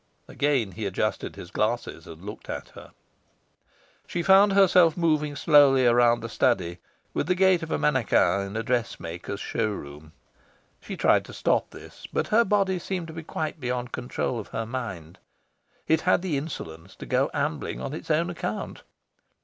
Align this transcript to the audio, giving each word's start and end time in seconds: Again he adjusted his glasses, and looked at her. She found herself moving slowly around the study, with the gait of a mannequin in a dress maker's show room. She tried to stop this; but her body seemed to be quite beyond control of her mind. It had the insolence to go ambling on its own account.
Again 0.27 0.71
he 0.71 0.87
adjusted 0.87 1.35
his 1.35 1.51
glasses, 1.51 2.07
and 2.07 2.23
looked 2.25 2.49
at 2.49 2.69
her. 2.69 2.93
She 4.07 4.23
found 4.23 4.53
herself 4.53 4.97
moving 4.97 5.35
slowly 5.35 5.85
around 5.85 6.21
the 6.21 6.27
study, 6.27 6.79
with 7.13 7.27
the 7.27 7.35
gait 7.35 7.61
of 7.61 7.69
a 7.69 7.77
mannequin 7.77 8.47
in 8.47 8.57
a 8.57 8.63
dress 8.63 8.99
maker's 8.99 9.39
show 9.39 9.69
room. 9.69 10.13
She 10.81 10.97
tried 10.97 11.23
to 11.25 11.33
stop 11.33 11.69
this; 11.69 12.07
but 12.11 12.29
her 12.29 12.43
body 12.43 12.79
seemed 12.79 13.09
to 13.09 13.13
be 13.13 13.21
quite 13.21 13.59
beyond 13.59 13.91
control 13.91 14.39
of 14.39 14.47
her 14.47 14.65
mind. 14.65 15.19
It 15.87 16.01
had 16.01 16.23
the 16.23 16.35
insolence 16.35 16.95
to 16.95 17.05
go 17.05 17.29
ambling 17.31 17.79
on 17.79 17.93
its 17.93 18.09
own 18.09 18.31
account. 18.31 18.81